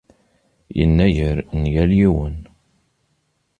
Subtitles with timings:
[0.77, 2.37] Yennayer n yal yiwen.